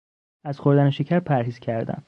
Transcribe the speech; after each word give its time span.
از 0.45 0.59
خوردن 0.59 0.89
شکر 0.89 1.19
پرهیز 1.19 1.59
کردن 1.59 1.99